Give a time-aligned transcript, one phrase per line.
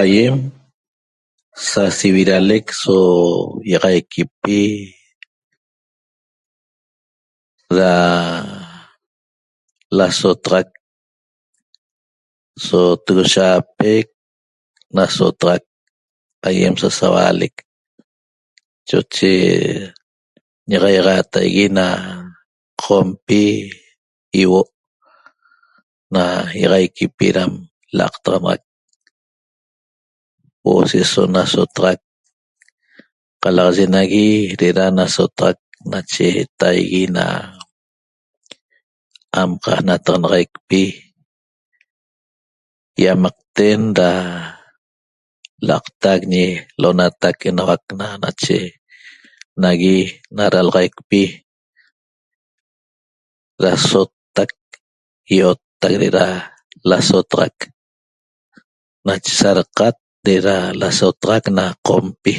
[0.00, 0.36] Aiem
[1.70, 2.96] sasiviralec so
[3.70, 4.60] iaxaiquipi
[7.78, 7.92] da
[9.98, 10.66] lasotaxac
[12.66, 14.06] so togoshapec
[14.96, 15.62] nasotaxac
[16.48, 17.54] aiem sasaualec
[18.88, 19.32] choche
[20.70, 21.86] ñaxaiaxataigui na
[22.82, 23.40] qompi
[24.40, 24.74] ihuo'
[26.14, 26.22] na
[26.60, 27.52] iaxaiquipi ram
[27.96, 28.70] la'aqtaxanaxac
[30.62, 32.00] huo'o se'eso nasotaxac
[33.42, 34.26] qalaxaye nagui
[34.60, 35.58] re'era nasotaxac
[35.92, 36.28] nache
[36.60, 37.24] taigui na
[39.40, 40.82] amqanataxanaxaicpi
[43.02, 44.10] iamaqten da
[45.66, 46.44] la'aqtac Ñi
[47.48, 48.56] Enauacna nache
[49.62, 49.96] nagui
[50.36, 51.22] na ralaxaicpi
[53.64, 54.50] rasottac
[55.34, 56.24] io'ottac na
[56.90, 57.56] lasotaxac
[59.06, 62.34] nache sarqat re'era lasotaxac na qompi